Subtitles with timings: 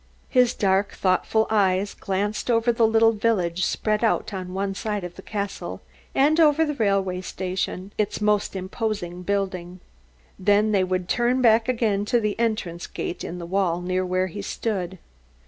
[0.29, 5.13] His dark, thoughtful eyes glanced over the little village spread out on one side of
[5.15, 5.79] the castle,
[6.15, 9.79] and over the railway station, its most imposing building.
[10.39, 14.25] Then they would turn back again to the entrance gate in the wall near where
[14.25, 14.97] he stood.